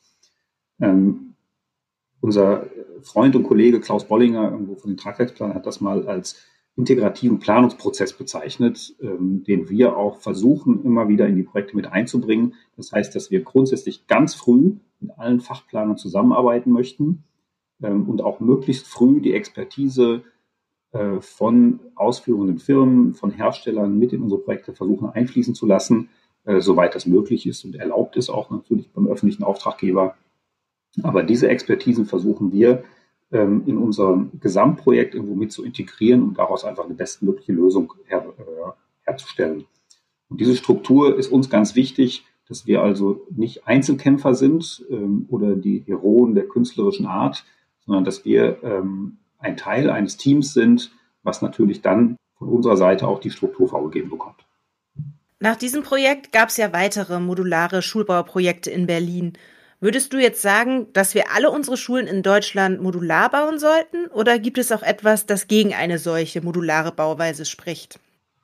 Ähm, 0.81 1.35
unser 2.21 2.67
Freund 3.03 3.37
und 3.37 3.45
Kollege 3.45 3.81
Klaus 3.81 4.07
Bollinger 4.07 4.51
irgendwo 4.51 4.75
von 4.75 4.91
den 4.91 4.97
Tragwerksplanern 4.97 5.55
hat 5.55 5.67
das 5.67 5.81
mal 5.81 6.09
als 6.09 6.37
integrativen 6.79 7.41
Planungsprozess 7.41 8.13
bezeichnet, 8.13 8.95
ähm, 9.03 9.43
den 9.43 9.69
wir 9.69 9.97
auch 9.97 10.21
versuchen, 10.21 10.85
immer 10.85 11.09
wieder 11.09 11.27
in 11.27 11.35
die 11.35 11.43
Projekte 11.43 11.75
mit 11.75 11.91
einzubringen. 11.91 12.55
Das 12.77 12.93
heißt, 12.93 13.15
dass 13.17 13.33
wir 13.33 13.43
grundsätzlich 13.43 14.07
ganz 14.07 14.37
früh 14.37 14.77
mit 15.01 15.19
allen 15.19 15.41
Fachplanern 15.41 15.97
zusammenarbeiten 15.97 16.71
möchten 16.71 17.25
ähm, 17.83 18.09
und 18.09 18.23
auch 18.23 18.39
möglichst 18.39 18.87
früh 18.87 19.21
die 19.21 19.35
Expertise 19.35 20.23
äh, 20.93 21.21
von 21.21 21.81
ausführenden 21.97 22.59
Firmen, 22.59 23.13
von 23.15 23.33
Herstellern 23.33 23.99
mit 23.99 24.13
in 24.13 24.23
unsere 24.23 24.41
Projekte 24.41 24.73
versuchen 24.73 25.11
einfließen 25.11 25.57
zu 25.57 25.67
lassen, 25.67 26.11
äh, 26.45 26.61
soweit 26.61 26.95
das 26.95 27.07
möglich 27.07 27.49
ist 27.49 27.65
und 27.65 27.75
erlaubt 27.75 28.17
ist 28.17 28.31
auch 28.31 28.51
natürlich 28.51 28.89
beim 28.93 29.09
öffentlichen 29.09 29.43
Auftraggeber. 29.43 30.15
Aber 31.03 31.25
diese 31.25 31.49
Expertisen 31.49 32.07
versuchen 32.07 32.53
wir 32.53 32.85
ähm, 33.33 33.65
in 33.67 33.79
unserem 33.79 34.31
Gesamtprojekt 34.41 35.15
irgendwo 35.15 35.35
mit 35.35 35.53
zu 35.53 35.65
integrieren 35.65 36.23
und 36.23 36.39
daraus 36.39 36.65
einfach 36.65 36.85
eine 36.85 36.95
bestmögliche 36.95 37.53
Lösung 37.53 37.93
her, 38.07 38.25
äh, 38.39 38.71
herzustellen. 39.05 39.65
Und 40.29 40.41
diese 40.41 40.57
Struktur 40.57 41.19
ist 41.19 41.29
uns 41.29 41.51
ganz 41.51 41.75
wichtig, 41.75 42.25
dass 42.49 42.67
wir 42.67 42.83
also 42.83 43.27
nicht 43.31 43.67
Einzelkämpfer 43.67 44.35
sind 44.35 44.85
ähm, 44.91 45.27
oder 45.29 45.55
die 45.55 45.83
Heroen 45.87 46.35
der 46.35 46.49
künstlerischen 46.49 47.07
Art, 47.07 47.45
sondern 47.85 48.05
dass 48.05 48.25
wir 48.25 48.63
ähm, 48.63 49.19
ein 49.39 49.57
Teil 49.57 49.91
eines 49.91 50.17
Teams 50.17 50.55
sind, 50.55 50.91
was 51.23 51.43
natürlich 51.43 51.83
dann 51.83 52.17
von 52.39 52.49
unserer 52.49 52.77
Seite 52.77 53.07
auch 53.07 53.21
die 53.21 53.31
Struktur 53.31 53.69
vorgegeben 53.69 54.11
bekommt. 54.11 54.47
Nach 55.41 55.57
diesem 55.57 55.83
Projekt 55.83 56.33
gab 56.33 56.49
es 56.49 56.57
ja 56.57 56.73
weitere 56.73 57.21
modulare 57.21 57.83
Schulbauprojekte 57.83 58.71
in 58.71 58.87
Berlin. 58.87 59.35
Würdest 59.81 60.13
du 60.13 60.19
jetzt 60.19 60.43
sagen, 60.43 60.89
dass 60.93 61.15
wir 61.15 61.31
alle 61.33 61.53
unsere 61.53 61.77
Schulen 61.77 62.09
in 62.09 62.25
Deutschland 62.25 62.83
modular 62.83 63.31
bauen 63.31 63.61
sollten? 63.61 64.09
Oder 64.13 64.41
gibt 64.41 64.59
es 64.59 64.73
auch 64.73 64.83
etwas, 64.83 65.27
das 65.27 65.47
gegen 65.47 65.73
eine 65.73 65.99
solche 65.99 66.43
modulare 66.43 66.91
Bauweise 66.91 67.45
spricht? 67.45 68.01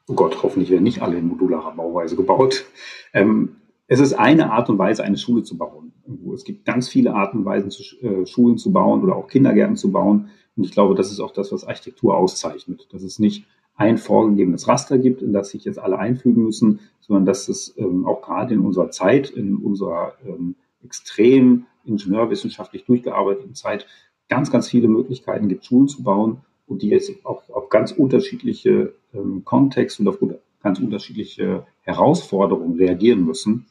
Oh 0.07 0.15
Gott, 0.15 0.45
hoffentlich 0.45 0.71
werden 0.71 0.85
nicht 0.85 1.03
alle 1.03 1.17
in 1.17 1.27
modularer 1.27 1.75
Bauweise 1.75 2.15
gebaut. 2.15 2.65
Ähm, 3.13 3.57
es 3.89 3.99
ist 3.99 4.13
eine 4.13 4.53
Art 4.53 4.71
und 4.71 4.79
Weise, 4.79 5.03
eine 5.03 5.17
Schule 5.17 5.43
zu 5.43 5.59
bauen. 5.59 5.93
Es 6.33 6.45
gibt 6.45 6.67
ganz 6.67 6.89
viele 6.89 7.15
Arten 7.15 7.39
und 7.39 7.45
Weisen, 7.47 7.73
äh, 8.03 8.27
Schulen 8.27 8.57
zu 8.57 8.71
bauen 8.71 9.03
oder 9.03 9.17
auch 9.17 9.27
Kindergärten 9.27 9.77
zu 9.77 9.91
bauen. 9.91 10.29
Und 10.57 10.65
ich 10.65 10.71
glaube, 10.71 10.95
das 10.95 11.11
ist 11.11 11.19
auch 11.19 11.33
das, 11.33 11.51
was 11.51 11.65
Architektur 11.65 12.17
auszeichnet. 12.17 12.87
Dass 12.93 13.03
es 13.03 13.19
nicht 13.19 13.45
ein 13.75 13.99
vorgegebenes 13.99 14.69
Raster 14.69 14.99
gibt, 14.99 15.21
in 15.21 15.33
das 15.33 15.51
sich 15.51 15.65
jetzt 15.65 15.81
alle 15.81 15.99
einfügen 15.99 16.45
müssen, 16.45 16.79
sondern 17.01 17.27
dass 17.27 17.49
es 17.49 17.75
ähm, 17.77 18.07
auch 18.07 18.23
gerade 18.23 18.55
in 18.55 18.61
unserer 18.61 18.91
Zeit, 18.91 19.31
in 19.31 19.57
unserer 19.57 20.13
ähm, 20.25 20.55
extrem 20.85 21.67
ingenieurwissenschaftlich 21.85 22.85
durchgearbeiteten 22.85 23.55
Zeit 23.55 23.87
ganz, 24.29 24.51
ganz 24.51 24.69
viele 24.69 24.89
Möglichkeiten 24.89 25.49
gibt, 25.49 25.65
Schulen 25.65 25.89
zu 25.89 26.03
bauen 26.03 26.39
und 26.67 26.83
die 26.83 26.89
jetzt 26.89 27.11
auch 27.25 27.49
auf 27.51 27.69
ganz 27.69 27.93
unterschiedliche 27.93 28.95
ähm, 29.13 29.45
Kontexte 29.45 30.03
und 30.03 30.09
auf 30.09 30.19
ganz 30.63 30.79
unterschiedliche 30.79 31.67
Herausforderungen 31.83 32.79
reagieren 32.79 33.25
müssen. 33.25 33.67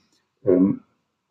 Ähm, 0.45 0.81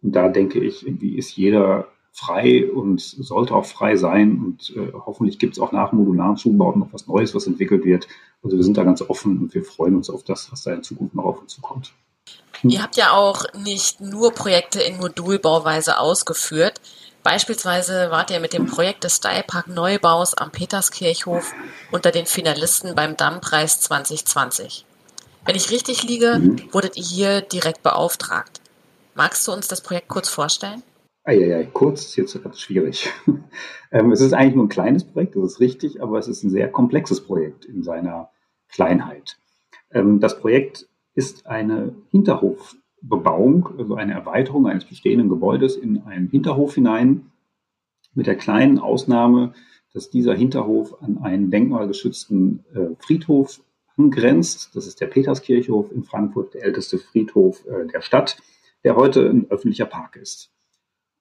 und 0.02 0.16
da 0.16 0.28
denke 0.28 0.58
ich, 0.58 0.86
irgendwie 0.86 1.16
ist 1.16 1.36
jeder 1.36 1.88
frei 2.12 2.70
und 2.70 3.00
sollte 3.00 3.54
auch 3.54 3.64
frei 3.64 3.96
sein. 3.96 4.38
Und 4.38 4.74
äh, 4.76 4.92
hoffentlich 4.92 5.38
gibt 5.38 5.54
es 5.54 5.60
auch 5.60 5.72
nach 5.72 5.92
modularen 5.92 6.36
Schulbauten 6.36 6.80
noch 6.80 6.92
was 6.92 7.06
Neues, 7.06 7.34
was 7.34 7.46
entwickelt 7.46 7.84
wird. 7.84 8.08
Also 8.42 8.56
wir 8.56 8.64
sind 8.64 8.76
da 8.76 8.84
ganz 8.84 9.00
offen 9.02 9.38
und 9.38 9.54
wir 9.54 9.62
freuen 9.62 9.96
uns 9.96 10.10
auf 10.10 10.24
das, 10.24 10.50
was 10.50 10.64
da 10.64 10.74
in 10.74 10.82
Zukunft 10.82 11.14
noch 11.14 11.24
auf 11.24 11.40
uns 11.40 11.54
zukommt. 11.54 11.94
Ihr 12.64 12.82
habt 12.82 12.96
ja 12.96 13.12
auch 13.12 13.44
nicht 13.54 14.00
nur 14.00 14.32
Projekte 14.32 14.80
in 14.80 14.96
Modulbauweise 14.98 15.98
ausgeführt. 15.98 16.80
Beispielsweise 17.24 18.10
wart 18.10 18.30
ihr 18.30 18.40
mit 18.40 18.52
dem 18.52 18.66
Projekt 18.66 19.04
des 19.04 19.16
Stylepark 19.16 19.68
Neubaus 19.68 20.34
am 20.34 20.50
Peterskirchhof 20.50 21.52
unter 21.90 22.10
den 22.10 22.26
Finalisten 22.26 22.94
beim 22.94 23.16
Dammpreis 23.16 23.80
2020. 23.80 24.84
Wenn 25.44 25.56
ich 25.56 25.70
richtig 25.70 26.04
liege, 26.04 26.40
wurdet 26.70 26.96
ihr 26.96 27.02
hier 27.02 27.40
direkt 27.40 27.82
beauftragt. 27.82 28.60
Magst 29.14 29.46
du 29.46 29.52
uns 29.52 29.66
das 29.66 29.80
Projekt 29.80 30.08
kurz 30.08 30.28
vorstellen? 30.28 30.82
Eieiei, 31.24 31.64
kurz 31.72 32.04
ist 32.04 32.16
jetzt 32.16 32.42
ganz 32.42 32.60
schwierig. 32.60 33.10
Ähm, 33.94 34.10
es 34.10 34.22
ist 34.22 34.32
eigentlich 34.32 34.54
nur 34.54 34.64
ein 34.64 34.70
kleines 34.70 35.04
Projekt, 35.04 35.36
das 35.36 35.44
ist 35.44 35.60
richtig, 35.60 36.02
aber 36.02 36.18
es 36.18 36.26
ist 36.26 36.42
ein 36.44 36.48
sehr 36.48 36.72
komplexes 36.72 37.22
Projekt 37.22 37.66
in 37.66 37.82
seiner 37.82 38.30
Kleinheit. 38.70 39.36
Ähm, 39.92 40.18
das 40.18 40.40
Projekt 40.40 40.88
ist 41.14 41.46
eine 41.46 41.94
Hinterhofbebauung, 42.10 43.68
also 43.78 43.94
eine 43.94 44.12
Erweiterung 44.12 44.66
eines 44.66 44.84
bestehenden 44.84 45.28
Gebäudes 45.28 45.76
in 45.76 46.02
einen 46.02 46.28
Hinterhof 46.28 46.74
hinein, 46.74 47.32
mit 48.14 48.26
der 48.26 48.36
kleinen 48.36 48.78
Ausnahme, 48.78 49.54
dass 49.92 50.10
dieser 50.10 50.34
Hinterhof 50.34 51.02
an 51.02 51.18
einen 51.18 51.50
denkmalgeschützten 51.50 52.64
äh, 52.74 52.94
Friedhof 52.98 53.60
angrenzt. 53.96 54.74
Das 54.74 54.86
ist 54.86 55.00
der 55.00 55.06
Peterskirchhof 55.06 55.92
in 55.92 56.02
Frankfurt, 56.04 56.54
der 56.54 56.64
älteste 56.64 56.98
Friedhof 56.98 57.64
äh, 57.66 57.86
der 57.86 58.00
Stadt, 58.00 58.36
der 58.84 58.96
heute 58.96 59.28
ein 59.28 59.50
öffentlicher 59.50 59.86
Park 59.86 60.16
ist. 60.16 60.50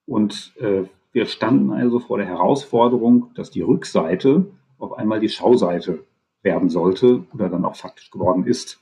Und 0.06 0.54
äh, 0.58 0.84
wir 1.12 1.26
standen 1.26 1.70
also 1.70 1.98
vor 1.98 2.18
der 2.18 2.26
Herausforderung, 2.26 3.30
dass 3.34 3.50
die 3.50 3.60
Rückseite 3.60 4.46
auf 4.78 4.94
einmal 4.94 5.20
die 5.20 5.28
Schauseite 5.28 6.04
werden 6.42 6.70
sollte 6.70 7.24
oder 7.32 7.48
dann 7.48 7.64
auch 7.64 7.76
faktisch 7.76 8.10
geworden 8.10 8.46
ist. 8.46 8.80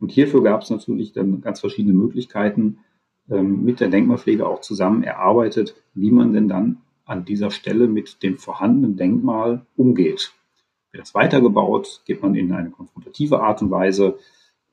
Und 0.00 0.12
hierfür 0.12 0.42
gab 0.42 0.62
es 0.62 0.70
natürlich 0.70 1.12
dann 1.12 1.40
ganz 1.40 1.60
verschiedene 1.60 1.94
Möglichkeiten, 1.94 2.78
ähm, 3.30 3.64
mit 3.64 3.80
der 3.80 3.88
Denkmalpflege 3.88 4.46
auch 4.46 4.60
zusammen 4.60 5.02
erarbeitet, 5.02 5.74
wie 5.94 6.10
man 6.10 6.32
denn 6.32 6.48
dann 6.48 6.78
an 7.06 7.24
dieser 7.24 7.50
Stelle 7.50 7.86
mit 7.86 8.22
dem 8.22 8.38
vorhandenen 8.38 8.96
Denkmal 8.96 9.66
umgeht. 9.76 10.32
Wird 10.90 11.02
das 11.02 11.14
weitergebaut? 11.14 12.02
Geht 12.06 12.22
man 12.22 12.34
in 12.34 12.52
eine 12.52 12.70
konfrontative 12.70 13.40
Art 13.40 13.62
und 13.62 13.70
Weise? 13.70 14.18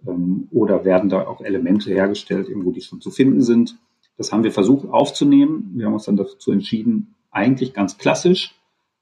Ähm, 0.06 0.48
oder 0.51 0.86
werden 0.86 1.10
da 1.10 1.28
auch 1.28 1.42
Elemente 1.42 1.92
hergestellt, 1.92 2.50
irgendwo 2.50 2.72
die 2.72 2.82
schon 2.82 3.01
zu 3.01 3.12
finden 3.12 3.42
sind? 3.42 3.78
Das 4.18 4.32
haben 4.32 4.44
wir 4.44 4.51
versucht 4.51 4.90
aufzunehmen. 4.90 5.72
Wir 5.75 5.86
haben 5.86 5.94
uns 5.94 6.06
dann 6.06 6.18
dazu 6.18 6.51
entschieden, 6.51 7.16
eigentlich 7.32 7.74
ganz 7.74 7.98
klassisch, 7.98 8.56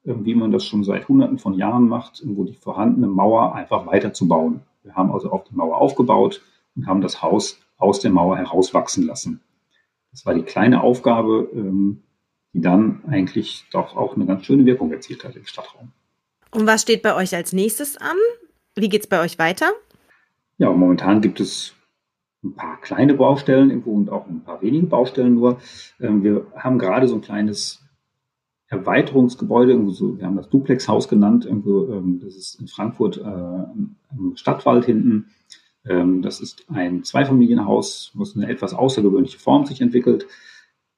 äh, 0.06 0.14
wie 0.22 0.36
man 0.36 0.52
das 0.52 0.66
schon 0.66 0.84
seit 0.84 1.08
Hunderten 1.08 1.40
von 1.40 1.56
Jahren 1.56 1.88
macht, 1.88 2.22
irgendwo 2.22 2.44
die 2.44 2.54
vorhandene 2.54 3.08
Mauer 3.08 3.54
einfach 3.54 3.86
weiterzubauen. 3.86 4.62
Wir 4.84 4.96
haben 4.96 5.12
also 5.12 5.32
auch 5.32 5.44
die 5.44 5.56
Mauer 5.56 5.78
aufgebaut 5.78 6.42
und 6.76 6.88
haben 6.88 7.02
das 7.02 7.22
Haus 7.22 7.60
aus 7.78 8.00
der 8.00 8.12
Mauer 8.12 8.38
herauswachsen 8.38 9.06
lassen. 9.06 9.42
Das 10.12 10.26
war 10.26 10.34
die 10.34 10.44
kleine 10.44 10.82
Aufgabe, 10.82 11.50
ähm, 11.54 12.04
die 12.54 12.62
dann 12.62 13.04
eigentlich 13.08 13.66
doch 13.72 13.96
auch 13.96 14.16
eine 14.16 14.26
ganz 14.26 14.46
schöne 14.46 14.66
Wirkung 14.66 14.92
erzielt 14.92 15.24
hat 15.24 15.36
im 15.36 15.46
Stadtraum. 15.46 15.92
Und 16.52 16.66
was 16.66 16.82
steht 16.82 17.04
bei 17.04 17.16
euch 17.16 17.36
als 17.36 17.54
nächstes 17.54 17.98
an? 17.98 18.18
Wie 18.76 18.90
geht 18.90 19.02
es 19.02 19.08
bei 19.08 19.22
euch 19.22 19.38
weiter? 19.38 19.72
Ja, 20.58 20.72
momentan 20.72 21.22
gibt 21.22 21.40
es 21.40 21.76
ein 22.44 22.56
paar 22.56 22.80
kleine 22.82 23.14
Baustellen 23.14 23.70
irgendwo 23.70 23.94
und 23.94 24.10
auch 24.10 24.28
ein 24.28 24.44
paar 24.44 24.62
wenige 24.62 24.88
Baustellen 24.88 25.36
nur. 25.36 25.60
Ähm, 26.00 26.24
wir 26.24 26.48
haben 26.56 26.80
gerade 26.80 27.08
so 27.08 27.16
ein 27.16 27.22
kleines 27.22 27.84
Erweiterungsgebäude, 28.70 29.78
wir 29.78 30.26
haben 30.26 30.36
das 30.36 30.50
Duplexhaus 30.50 31.08
genannt, 31.08 31.48
ähm, 31.50 32.20
das 32.24 32.36
ist 32.36 32.62
in 32.62 32.68
Frankfurt 32.68 33.18
äh, 33.18 33.22
im 33.22 34.36
Stadtwald 34.36 34.86
hinten. 34.86 35.32
Ähm, 35.86 36.22
das 36.22 36.40
ist 36.40 36.66
ein 36.70 37.04
Zweifamilienhaus, 37.04 38.12
was 38.14 38.36
eine 38.36 38.48
etwas 38.48 38.74
außergewöhnliche 38.74 39.40
Form 39.40 39.66
sich 39.66 39.82
entwickelt. 39.82 40.28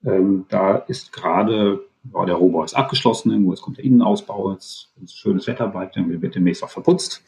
Ähm, 0.04 0.46
da 0.50 0.75
ist 0.75 1.13
gerade, 1.13 1.86
ja, 2.13 2.25
der 2.25 2.36
Rohbau 2.36 2.63
ist 2.63 2.74
abgeschlossen, 2.74 3.32
irgendwo 3.32 3.51
jetzt 3.51 3.62
kommt 3.62 3.78
der 3.78 3.86
Innenausbau, 3.86 4.51
jetzt 4.51 4.92
ist 5.01 5.18
schönes 5.18 5.48
Wetter 5.48 5.68
bleibt, 5.68 5.96
wird 5.96 6.36
demnächst 6.36 6.63
auch 6.63 6.70
verputzt. 6.70 7.24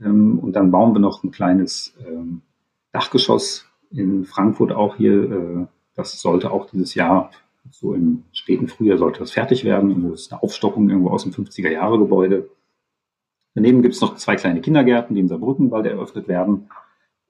Ähm, 0.00 0.38
und 0.38 0.52
dann 0.52 0.70
bauen 0.70 0.92
wir 0.92 1.00
noch 1.00 1.22
ein 1.24 1.30
kleines 1.30 1.94
ähm, 2.06 2.42
Dachgeschoss 2.92 3.66
in 3.90 4.24
Frankfurt 4.24 4.72
auch 4.72 4.96
hier. 4.96 5.30
Äh, 5.30 5.66
das 5.94 6.20
sollte 6.20 6.50
auch 6.50 6.66
dieses 6.70 6.94
Jahr, 6.94 7.30
so 7.70 7.94
im 7.94 8.24
späten 8.32 8.68
Frühjahr 8.68 8.98
sollte 8.98 9.20
das 9.20 9.32
fertig 9.32 9.64
werden. 9.64 9.90
Irgendwo 9.90 10.12
ist 10.12 10.32
eine 10.32 10.42
Aufstockung 10.42 10.88
irgendwo 10.88 11.10
aus 11.10 11.22
dem 11.22 11.32
50er 11.32 11.70
Jahre 11.70 11.98
Gebäude. 11.98 12.50
Daneben 13.54 13.82
gibt 13.82 13.94
es 13.94 14.00
noch 14.00 14.16
zwei 14.16 14.36
kleine 14.36 14.60
Kindergärten, 14.60 15.14
die 15.14 15.20
in 15.20 15.28
Saarbrücken 15.28 15.70
bald 15.70 15.86
eröffnet 15.86 16.28
werden. 16.28 16.70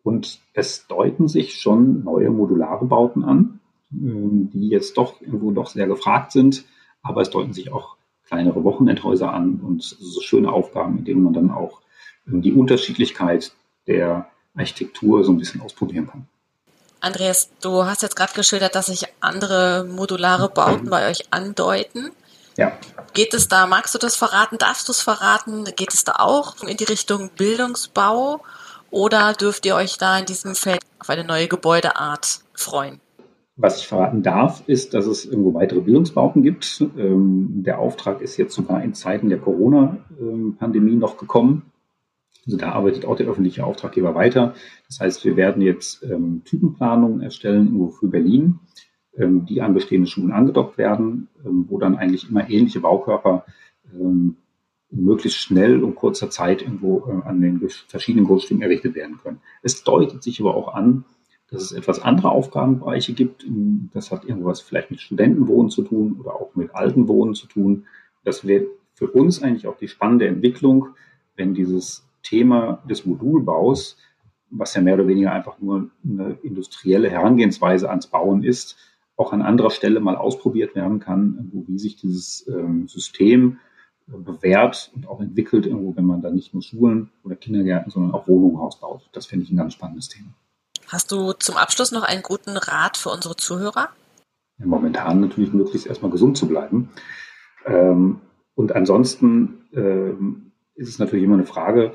Und 0.02 0.40
es 0.54 0.86
deuten 0.86 1.28
sich 1.28 1.60
schon 1.60 2.04
neue 2.04 2.30
modulare 2.30 2.86
Bauten 2.86 3.24
an, 3.24 3.60
ähm, 3.92 4.50
die 4.52 4.68
jetzt 4.68 4.96
doch 4.96 5.20
irgendwo 5.20 5.50
doch 5.50 5.68
sehr 5.68 5.86
gefragt 5.86 6.32
sind. 6.32 6.64
Aber 7.02 7.20
es 7.20 7.30
deuten 7.30 7.52
sich 7.52 7.72
auch 7.72 7.96
kleinere 8.24 8.64
Wochenendhäuser 8.64 9.32
an 9.32 9.60
und 9.60 9.82
so 9.82 10.20
schöne 10.20 10.52
Aufgaben, 10.52 10.98
in 10.98 11.04
denen 11.04 11.22
man 11.22 11.32
dann 11.32 11.50
auch 11.50 11.80
ähm, 12.26 12.42
die 12.42 12.52
Unterschiedlichkeit 12.52 13.52
der 13.86 14.30
Architektur 14.54 15.24
so 15.24 15.32
ein 15.32 15.38
bisschen 15.38 15.60
ausprobieren 15.60 16.06
kann. 16.06 16.28
Andreas, 17.00 17.50
du 17.62 17.84
hast 17.84 18.02
jetzt 18.02 18.16
gerade 18.16 18.34
geschildert, 18.34 18.74
dass 18.74 18.86
sich 18.86 19.06
andere 19.20 19.86
modulare 19.88 20.48
Bauten 20.48 20.90
bei 20.90 21.08
euch 21.10 21.32
andeuten. 21.32 22.10
Ja. 22.56 22.72
Geht 23.14 23.32
es 23.32 23.48
da, 23.48 23.66
magst 23.66 23.94
du 23.94 23.98
das 23.98 24.16
verraten, 24.16 24.58
darfst 24.58 24.86
du 24.88 24.92
es 24.92 25.00
verraten? 25.00 25.64
Geht 25.76 25.94
es 25.94 26.04
da 26.04 26.16
auch 26.18 26.62
in 26.62 26.76
die 26.76 26.84
Richtung 26.84 27.30
Bildungsbau 27.36 28.40
oder 28.90 29.32
dürft 29.32 29.64
ihr 29.66 29.76
euch 29.76 29.96
da 29.98 30.18
in 30.18 30.26
diesem 30.26 30.54
Feld 30.54 30.80
auf 30.98 31.08
eine 31.08 31.24
neue 31.24 31.48
Gebäudeart 31.48 32.40
freuen? 32.52 33.00
Was 33.56 33.78
ich 33.78 33.88
verraten 33.88 34.22
darf, 34.22 34.62
ist, 34.66 34.94
dass 34.94 35.06
es 35.06 35.24
irgendwo 35.24 35.54
weitere 35.54 35.80
Bildungsbauten 35.80 36.42
gibt. 36.42 36.80
Ähm, 36.96 37.62
der 37.62 37.78
Auftrag 37.78 38.20
ist 38.20 38.36
jetzt 38.36 38.54
sogar 38.54 38.82
in 38.82 38.94
Zeiten 38.94 39.28
der 39.28 39.38
Corona-Pandemie 39.38 40.96
noch 40.96 41.18
gekommen. 41.18 41.70
Also 42.46 42.56
da 42.56 42.72
arbeitet 42.72 43.04
auch 43.04 43.16
der 43.16 43.28
öffentliche 43.28 43.64
Auftraggeber 43.64 44.14
weiter. 44.14 44.54
Das 44.86 45.00
heißt, 45.00 45.24
wir 45.24 45.36
werden 45.36 45.62
jetzt 45.62 46.02
ähm, 46.02 46.42
Typenplanungen 46.44 47.20
erstellen 47.20 47.66
irgendwo 47.66 47.88
für 47.88 48.08
Berlin, 48.08 48.60
ähm, 49.16 49.44
die 49.46 49.60
an 49.60 49.74
bestehende 49.74 50.08
Schulen 50.08 50.32
angedockt 50.32 50.78
werden, 50.78 51.28
ähm, 51.44 51.66
wo 51.68 51.78
dann 51.78 51.96
eigentlich 51.96 52.30
immer 52.30 52.48
ähnliche 52.48 52.80
Baukörper 52.80 53.44
ähm, 53.92 54.36
möglichst 54.90 55.38
schnell 55.38 55.82
und 55.84 55.94
kurzer 55.94 56.30
Zeit 56.30 56.62
irgendwo 56.62 57.04
äh, 57.06 57.28
an 57.28 57.40
den 57.40 57.68
verschiedenen 57.88 58.26
Grundstücken 58.26 58.62
errichtet 58.62 58.94
werden 58.94 59.18
können. 59.22 59.40
Es 59.62 59.84
deutet 59.84 60.22
sich 60.22 60.40
aber 60.40 60.54
auch 60.54 60.74
an, 60.74 61.04
dass 61.50 61.62
es 61.62 61.72
etwas 61.72 62.00
andere 62.00 62.30
Aufgabenbereiche 62.30 63.12
gibt. 63.12 63.44
Das 63.92 64.12
hat 64.12 64.24
irgendwas 64.24 64.60
vielleicht 64.60 64.90
mit 64.90 65.00
Studentenwohnen 65.00 65.70
zu 65.70 65.82
tun 65.82 66.16
oder 66.20 66.34
auch 66.34 66.54
mit 66.54 66.74
Altenwohnen 66.74 67.34
zu 67.34 67.46
tun. 67.48 67.86
Das 68.24 68.46
wäre 68.46 68.66
für 68.94 69.08
uns 69.08 69.42
eigentlich 69.42 69.66
auch 69.66 69.76
die 69.76 69.88
spannende 69.88 70.28
Entwicklung, 70.28 70.90
wenn 71.34 71.54
dieses 71.54 72.06
Thema 72.22 72.82
des 72.88 73.06
Modulbaus, 73.06 73.96
was 74.50 74.74
ja 74.74 74.80
mehr 74.80 74.94
oder 74.94 75.06
weniger 75.06 75.32
einfach 75.32 75.58
nur 75.60 75.90
eine 76.04 76.38
industrielle 76.42 77.10
Herangehensweise 77.10 77.88
ans 77.88 78.08
Bauen 78.08 78.42
ist, 78.42 78.76
auch 79.16 79.32
an 79.32 79.42
anderer 79.42 79.70
Stelle 79.70 80.00
mal 80.00 80.16
ausprobiert 80.16 80.74
werden 80.74 80.98
kann, 80.98 81.50
wie 81.52 81.78
sich 81.78 81.96
dieses 81.96 82.46
ähm, 82.48 82.88
System 82.88 83.58
bewährt 84.06 84.90
und 84.94 85.08
auch 85.08 85.20
entwickelt, 85.20 85.66
irgendwo, 85.66 85.94
wenn 85.96 86.04
man 86.04 86.22
dann 86.22 86.34
nicht 86.34 86.52
nur 86.52 86.62
Schulen 86.62 87.10
oder 87.22 87.36
Kindergärten, 87.36 87.90
sondern 87.90 88.12
auch 88.12 88.26
Wohnungen 88.26 88.56
ausbaut. 88.56 89.08
Das 89.12 89.26
finde 89.26 89.44
ich 89.44 89.52
ein 89.52 89.56
ganz 89.56 89.74
spannendes 89.74 90.08
Thema. 90.08 90.28
Hast 90.88 91.12
du 91.12 91.32
zum 91.34 91.56
Abschluss 91.56 91.92
noch 91.92 92.02
einen 92.02 92.22
guten 92.22 92.56
Rat 92.56 92.96
für 92.96 93.10
unsere 93.10 93.36
Zuhörer? 93.36 93.90
Ja, 94.58 94.66
momentan 94.66 95.20
natürlich 95.20 95.52
möglichst 95.52 95.86
erstmal 95.86 96.10
gesund 96.10 96.36
zu 96.36 96.48
bleiben. 96.48 96.90
Ähm, 97.66 98.20
und 98.54 98.74
ansonsten 98.74 99.68
ähm, 99.72 100.49
ist 100.80 100.88
es 100.88 100.98
natürlich 100.98 101.24
immer 101.24 101.34
eine 101.34 101.46
Frage, 101.46 101.92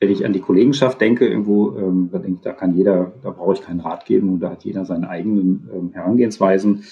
wenn 0.00 0.10
ich 0.10 0.24
an 0.24 0.32
die 0.32 0.40
Kollegenschaft 0.40 1.00
denke, 1.00 1.26
irgendwo, 1.26 1.76
ähm, 1.76 2.10
da 2.12 2.18
denke 2.18 2.36
ich, 2.36 2.42
da 2.42 2.52
kann 2.52 2.76
jeder, 2.76 3.12
da 3.22 3.30
brauche 3.30 3.54
ich 3.54 3.62
keinen 3.62 3.80
Rat 3.80 4.04
geben 4.06 4.34
und 4.34 4.40
da 4.40 4.50
hat 4.50 4.64
jeder 4.64 4.84
seine 4.84 5.08
eigenen 5.08 5.68
ähm, 5.72 5.92
Herangehensweisen. 5.92 6.84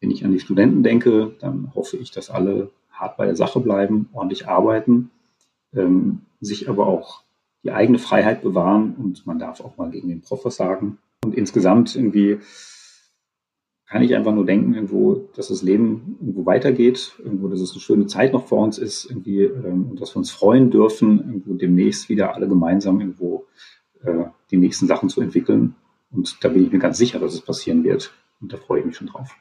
Wenn 0.00 0.10
ich 0.10 0.24
an 0.24 0.32
die 0.32 0.40
Studenten 0.40 0.82
denke, 0.82 1.32
dann 1.40 1.72
hoffe 1.74 1.96
ich, 1.96 2.10
dass 2.10 2.30
alle 2.30 2.70
hart 2.90 3.16
bei 3.16 3.26
der 3.26 3.36
Sache 3.36 3.60
bleiben, 3.60 4.08
ordentlich 4.12 4.46
arbeiten, 4.48 5.10
ähm, 5.74 6.22
sich 6.40 6.68
aber 6.68 6.86
auch 6.86 7.22
die 7.64 7.72
eigene 7.72 7.98
Freiheit 7.98 8.42
bewahren 8.42 8.94
und 8.96 9.26
man 9.26 9.38
darf 9.38 9.60
auch 9.60 9.76
mal 9.76 9.90
gegen 9.90 10.08
den 10.08 10.22
Prof 10.22 10.42
sagen. 10.52 10.98
Und 11.24 11.34
insgesamt 11.34 11.94
irgendwie 11.94 12.40
kann 13.92 14.02
ich 14.02 14.16
einfach 14.16 14.32
nur 14.32 14.46
denken, 14.46 14.72
irgendwo, 14.72 15.28
dass 15.36 15.48
das 15.48 15.60
Leben 15.60 16.16
irgendwo 16.18 16.46
weitergeht, 16.46 17.12
irgendwo, 17.18 17.48
dass 17.48 17.60
es 17.60 17.72
eine 17.72 17.80
schöne 17.80 18.06
Zeit 18.06 18.32
noch 18.32 18.46
vor 18.46 18.64
uns 18.64 18.78
ist, 18.78 19.04
irgendwie, 19.04 19.42
ähm, 19.42 19.90
und 19.90 20.00
dass 20.00 20.14
wir 20.14 20.16
uns 20.16 20.30
freuen 20.30 20.70
dürfen, 20.70 21.18
irgendwo 21.18 21.52
demnächst 21.52 22.08
wieder 22.08 22.34
alle 22.34 22.48
gemeinsam 22.48 23.00
irgendwo 23.00 23.44
äh, 24.02 24.24
die 24.50 24.56
nächsten 24.56 24.86
Sachen 24.86 25.10
zu 25.10 25.20
entwickeln. 25.20 25.74
Und 26.10 26.42
da 26.42 26.48
bin 26.48 26.64
ich 26.64 26.72
mir 26.72 26.78
ganz 26.78 26.96
sicher, 26.96 27.18
dass 27.18 27.34
es 27.34 27.42
passieren 27.42 27.84
wird. 27.84 28.14
Und 28.40 28.54
da 28.54 28.56
freue 28.56 28.80
ich 28.80 28.86
mich 28.86 28.96
schon 28.96 29.08
drauf. 29.08 29.36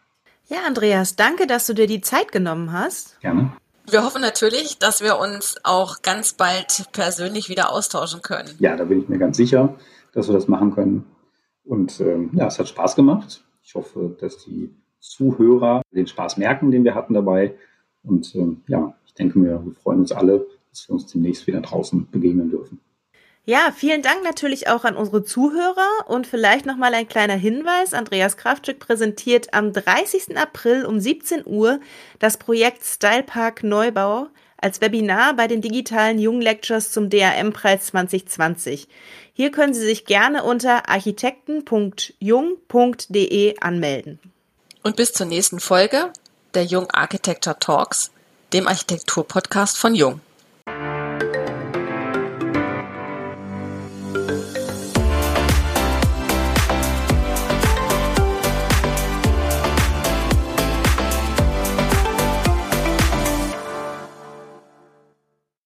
Ja, 0.50 0.58
Andreas, 0.68 1.16
danke, 1.16 1.48
dass 1.48 1.66
du 1.68 1.74
dir 1.74 1.88
die 1.88 2.02
Zeit 2.02 2.34
genommen 2.34 2.74
hast. 2.74 3.22
Gerne. 3.22 3.54
Wir 3.90 4.04
hoffen 4.04 4.22
natürlich, 4.22 4.80
dass 4.80 5.02
wir 5.02 5.18
uns 5.18 5.56
auch 5.64 6.02
ganz 6.02 6.34
bald 6.34 6.90
persönlich 6.92 7.48
wieder 7.48 7.72
austauschen 7.72 8.22
können. 8.22 8.50
Ja, 8.60 8.76
da 8.76 8.84
bin 8.84 9.02
ich 9.02 9.08
mir 9.08 9.18
ganz 9.18 9.38
sicher, 9.38 9.78
dass 10.12 10.28
wir 10.28 10.34
das 10.34 10.50
machen 10.50 10.76
können. 10.76 11.06
Und 11.64 12.02
ähm, 12.02 12.32
ja, 12.34 12.48
es 12.48 12.60
hat 12.60 12.68
Spaß 12.68 12.98
gemacht. 12.98 13.46
Ich 13.64 13.76
hoffe, 13.76 14.16
dass 14.20 14.44
die 14.44 14.74
Zuhörer 15.00 15.82
den 15.92 16.08
Spaß 16.08 16.38
merken, 16.38 16.72
den 16.72 16.84
wir 16.84 16.96
hatten 16.96 17.14
dabei. 17.14 17.56
Und 18.04 18.34
ähm, 18.36 18.62
ja, 18.68 18.96
ich 19.06 19.14
denke 19.14 19.40
mir, 19.40 19.64
wir 19.64 19.74
freuen 19.74 20.00
uns 20.00 20.12
alle, 20.12 20.46
dass 20.70 20.88
wir 20.88 20.94
uns 20.94 21.08
demnächst 21.08 21.48
wieder 21.48 21.62
draußen 21.62 22.08
begegnen 22.12 22.50
dürfen. 22.50 22.80
Ja, 23.44 23.74
vielen 23.76 24.04
Dank 24.04 24.24
natürlich 24.24 24.68
auch 24.68 24.84
an 24.86 24.96
unsere 24.96 25.24
Zuhörer 25.24 26.08
und 26.08 26.28
vielleicht 26.28 26.68
nochmal 26.68 26.94
ein 26.94 27.08
kleiner 27.08 27.34
Hinweis. 27.34 27.96
Andreas 27.96 28.38
Kraftschuk 28.38 28.78
präsentiert 28.78 29.52
am 29.56 29.74
30. 29.74 30.38
April 30.38 30.86
um 30.86 31.00
17 31.00 31.48
Uhr 31.48 31.80
das 32.20 32.38
Projekt 32.38 32.84
Style 32.84 33.24
Park 33.24 33.64
Neubau 33.64 34.28
als 34.62 34.80
Webinar 34.80 35.36
bei 35.36 35.48
den 35.48 35.62
digitalen 35.62 36.20
Jung 36.20 36.40
Lectures 36.40 36.92
zum 36.92 37.10
DAM-Preis 37.10 37.88
2020. 37.88 38.88
Hier 39.34 39.52
können 39.52 39.74
Sie 39.74 39.82
sich 39.82 40.06
gerne 40.06 40.44
unter 40.44 40.88
architekten.jung.de 40.88 43.60
anmelden. 43.60 44.20
Und 44.84 44.96
bis 44.96 45.12
zur 45.14 45.26
nächsten 45.26 45.60
Folge 45.60 46.14
der 46.54 46.66
Jung 46.66 46.92
Architecture 46.92 47.58
Talks, 47.60 48.12
dem 48.54 48.68
Architektur-Podcast 48.68 49.78
von 49.78 49.96
Jung. 49.96 50.22